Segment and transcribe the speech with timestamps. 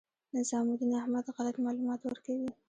[0.37, 2.49] نظام الدین احمد غلط معلومات ورکوي.